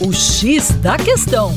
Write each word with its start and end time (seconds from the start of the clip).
O 0.00 0.12
X 0.12 0.70
da 0.80 0.96
Questão. 0.96 1.52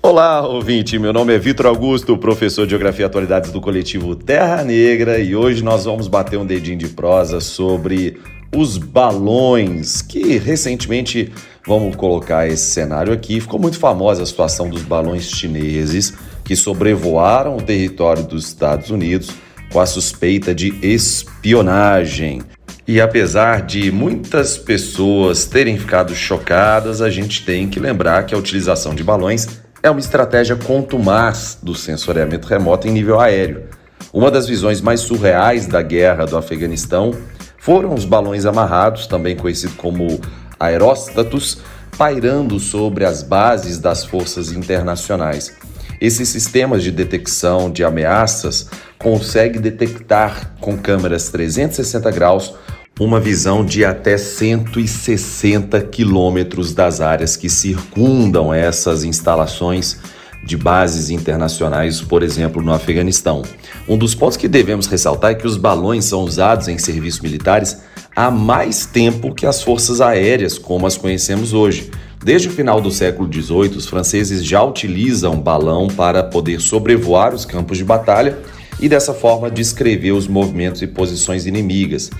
Olá, 0.00 0.48
ouvinte. 0.48 0.98
Meu 0.98 1.12
nome 1.12 1.34
é 1.34 1.38
Vitor 1.38 1.66
Augusto, 1.66 2.16
professor 2.16 2.64
de 2.64 2.70
Geografia 2.70 3.04
e 3.04 3.06
Atualidades 3.06 3.52
do 3.52 3.60
coletivo 3.60 4.16
Terra 4.16 4.64
Negra, 4.64 5.18
e 5.18 5.36
hoje 5.36 5.62
nós 5.62 5.84
vamos 5.84 6.08
bater 6.08 6.38
um 6.38 6.46
dedinho 6.46 6.78
de 6.78 6.88
prosa 6.88 7.38
sobre 7.38 8.18
os 8.56 8.78
balões, 8.78 10.00
que 10.00 10.38
recentemente, 10.38 11.30
vamos 11.66 11.96
colocar 11.96 12.48
esse 12.48 12.70
cenário 12.70 13.12
aqui, 13.12 13.42
ficou 13.42 13.60
muito 13.60 13.78
famosa 13.78 14.22
a 14.22 14.26
situação 14.26 14.70
dos 14.70 14.80
balões 14.80 15.30
chineses 15.30 16.14
que 16.42 16.56
sobrevoaram 16.56 17.58
o 17.58 17.62
território 17.62 18.22
dos 18.22 18.46
Estados 18.46 18.88
Unidos 18.88 19.43
com 19.72 19.80
a 19.80 19.86
suspeita 19.86 20.54
de 20.54 20.74
espionagem. 20.82 22.42
E 22.86 23.00
apesar 23.00 23.62
de 23.62 23.90
muitas 23.90 24.58
pessoas 24.58 25.46
terem 25.46 25.78
ficado 25.78 26.14
chocadas, 26.14 27.00
a 27.00 27.08
gente 27.08 27.44
tem 27.44 27.68
que 27.68 27.80
lembrar 27.80 28.24
que 28.24 28.34
a 28.34 28.38
utilização 28.38 28.94
de 28.94 29.02
balões 29.02 29.48
é 29.82 29.90
uma 29.90 30.00
estratégia 30.00 30.54
contumaz 30.54 31.58
do 31.62 31.74
sensoriamento 31.74 32.46
remoto 32.46 32.86
em 32.86 32.90
nível 32.90 33.20
aéreo. 33.20 33.64
Uma 34.12 34.30
das 34.30 34.46
visões 34.46 34.80
mais 34.80 35.00
surreais 35.00 35.66
da 35.66 35.82
guerra 35.82 36.26
do 36.26 36.36
Afeganistão 36.36 37.14
foram 37.58 37.94
os 37.94 38.04
balões 38.04 38.44
amarrados, 38.46 39.06
também 39.06 39.34
conhecido 39.34 39.74
como 39.76 40.20
aeróstatos, 40.60 41.58
pairando 41.96 42.60
sobre 42.60 43.04
as 43.04 43.22
bases 43.22 43.78
das 43.78 44.04
forças 44.04 44.52
internacionais. 44.52 45.56
Esses 46.00 46.28
sistemas 46.28 46.82
de 46.82 46.90
detecção 46.90 47.70
de 47.70 47.82
ameaças 47.82 48.68
conseguem 49.04 49.60
detectar 49.60 50.54
com 50.62 50.78
câmeras 50.78 51.28
360 51.28 52.10
graus 52.10 52.54
uma 52.98 53.20
visão 53.20 53.62
de 53.62 53.84
até 53.84 54.16
160 54.16 55.78
quilômetros 55.82 56.72
das 56.72 57.02
áreas 57.02 57.36
que 57.36 57.50
circundam 57.50 58.54
essas 58.54 59.04
instalações 59.04 59.98
de 60.42 60.56
bases 60.56 61.10
internacionais, 61.10 62.00
por 62.00 62.22
exemplo, 62.22 62.62
no 62.62 62.72
Afeganistão. 62.72 63.42
Um 63.86 63.98
dos 63.98 64.14
pontos 64.14 64.38
que 64.38 64.48
devemos 64.48 64.86
ressaltar 64.86 65.32
é 65.32 65.34
que 65.34 65.46
os 65.46 65.58
balões 65.58 66.06
são 66.06 66.22
usados 66.22 66.68
em 66.68 66.78
serviços 66.78 67.20
militares 67.20 67.82
há 68.16 68.30
mais 68.30 68.86
tempo 68.86 69.34
que 69.34 69.44
as 69.44 69.62
forças 69.62 70.00
aéreas, 70.00 70.56
como 70.56 70.86
as 70.86 70.96
conhecemos 70.96 71.52
hoje. 71.52 71.90
Desde 72.24 72.48
o 72.48 72.50
final 72.50 72.80
do 72.80 72.90
século 72.90 73.30
XVIII, 73.30 73.76
os 73.76 73.86
franceses 73.86 74.42
já 74.42 74.62
utilizam 74.62 75.38
balão 75.38 75.88
para 75.88 76.24
poder 76.24 76.58
sobrevoar 76.58 77.34
os 77.34 77.44
campos 77.44 77.76
de 77.76 77.84
batalha 77.84 78.38
e 78.80 78.88
dessa 78.88 79.14
forma 79.14 79.50
descrever 79.50 80.12
os 80.12 80.26
movimentos 80.26 80.82
e 80.82 80.86
posições 80.86 81.46
inimigas. 81.46 82.10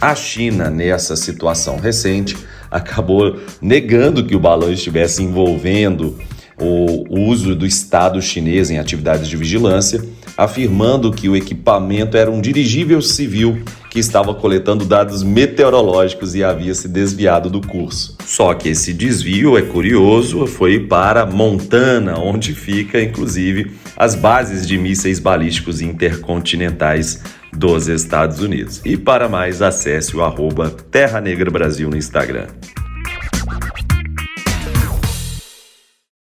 A 0.00 0.14
China, 0.14 0.70
nessa 0.70 1.16
situação 1.16 1.76
recente, 1.78 2.36
acabou 2.70 3.38
negando 3.60 4.24
que 4.24 4.34
o 4.34 4.40
balão 4.40 4.72
estivesse 4.72 5.22
envolvendo 5.22 6.18
o 6.58 7.18
uso 7.20 7.54
do 7.54 7.66
Estado 7.66 8.20
chinês 8.22 8.70
em 8.70 8.78
atividades 8.78 9.28
de 9.28 9.36
vigilância, 9.36 10.04
afirmando 10.36 11.12
que 11.12 11.28
o 11.28 11.36
equipamento 11.36 12.16
era 12.16 12.30
um 12.30 12.40
dirigível 12.40 13.02
civil 13.02 13.62
que 13.94 14.00
estava 14.00 14.34
coletando 14.34 14.84
dados 14.84 15.22
meteorológicos 15.22 16.34
e 16.34 16.42
havia 16.42 16.74
se 16.74 16.88
desviado 16.88 17.48
do 17.48 17.60
curso. 17.60 18.18
Só 18.26 18.52
que 18.52 18.70
esse 18.70 18.92
desvio 18.92 19.56
é 19.56 19.62
curioso, 19.62 20.48
foi 20.48 20.80
para 20.80 21.24
Montana, 21.24 22.18
onde 22.18 22.56
fica 22.56 23.00
inclusive 23.00 23.70
as 23.96 24.16
bases 24.16 24.66
de 24.66 24.76
mísseis 24.76 25.20
balísticos 25.20 25.80
intercontinentais 25.80 27.22
dos 27.52 27.86
Estados 27.86 28.40
Unidos. 28.40 28.80
E 28.84 28.96
para 28.96 29.28
mais, 29.28 29.62
acesse 29.62 30.16
o 30.16 30.24
arroba 30.24 30.70
Terra 30.90 31.20
Negra 31.20 31.48
Brasil 31.48 31.88
no 31.88 31.96
Instagram. 31.96 32.48